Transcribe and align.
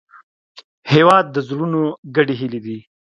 هېواد 0.91 1.25
د 1.31 1.37
زړونو 1.47 1.81
ګډې 2.15 2.35
هیلې 2.41 2.59
دي. 2.65 2.77